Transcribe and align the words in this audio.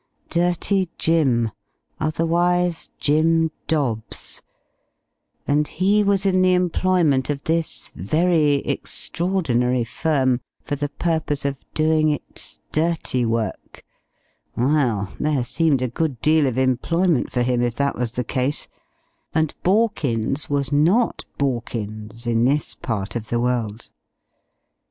"Dirty 0.31 0.89
Jim," 0.97 1.51
otherwise 1.99 2.89
Jim 2.97 3.51
Dobbs. 3.67 4.41
And 5.47 5.67
he 5.67 6.01
was 6.01 6.25
in 6.25 6.41
the 6.41 6.55
employment 6.55 7.29
of 7.29 7.43
this 7.43 7.89
very 7.95 8.65
extraordinary 8.67 9.83
firm 9.83 10.41
for 10.63 10.75
the 10.75 10.89
purpose 10.89 11.45
of 11.45 11.61
doing 11.75 12.09
its 12.09 12.59
"dirty 12.71 13.25
work." 13.27 13.83
Well, 14.55 15.13
there 15.19 15.43
seemed 15.45 15.83
a 15.83 15.87
good 15.87 16.19
deal 16.19 16.47
of 16.47 16.57
employment 16.57 17.31
for 17.31 17.43
him, 17.43 17.61
if 17.61 17.75
that 17.75 17.93
was 17.95 18.13
the 18.13 18.23
case. 18.23 18.67
And 19.35 19.53
Borkins 19.61 20.49
was 20.49 20.71
not 20.71 21.25
Borkins 21.37 22.25
in 22.25 22.45
this 22.45 22.73
part 22.73 23.15
of 23.15 23.29
the 23.29 23.39
world. 23.39 23.91